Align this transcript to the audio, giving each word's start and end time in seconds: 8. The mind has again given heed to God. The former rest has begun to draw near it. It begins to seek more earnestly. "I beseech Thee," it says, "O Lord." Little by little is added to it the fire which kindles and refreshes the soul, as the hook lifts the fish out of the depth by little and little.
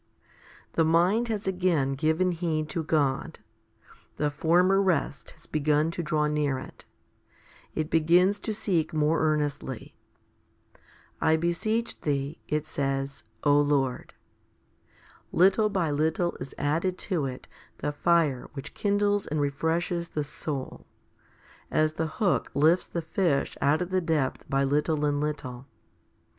8. 0.71 0.73
The 0.73 0.83
mind 0.83 1.27
has 1.27 1.45
again 1.45 1.93
given 1.93 2.31
heed 2.31 2.67
to 2.69 2.81
God. 2.83 3.37
The 4.17 4.31
former 4.31 4.81
rest 4.81 5.29
has 5.33 5.45
begun 5.45 5.91
to 5.91 6.01
draw 6.01 6.25
near 6.25 6.57
it. 6.57 6.85
It 7.75 7.91
begins 7.91 8.39
to 8.39 8.51
seek 8.55 8.95
more 8.95 9.21
earnestly. 9.21 9.93
"I 11.21 11.35
beseech 11.35 12.01
Thee," 12.01 12.41
it 12.47 12.65
says, 12.65 13.23
"O 13.43 13.59
Lord." 13.61 14.15
Little 15.31 15.69
by 15.69 15.91
little 15.91 16.35
is 16.39 16.55
added 16.57 16.97
to 17.11 17.27
it 17.27 17.47
the 17.77 17.91
fire 17.91 18.49
which 18.53 18.73
kindles 18.73 19.27
and 19.27 19.39
refreshes 19.39 20.09
the 20.09 20.23
soul, 20.23 20.87
as 21.69 21.93
the 21.93 22.07
hook 22.17 22.49
lifts 22.55 22.87
the 22.87 23.03
fish 23.03 23.55
out 23.61 23.83
of 23.83 23.91
the 23.91 24.01
depth 24.01 24.49
by 24.49 24.63
little 24.63 25.05
and 25.05 25.21
little. 25.21 25.67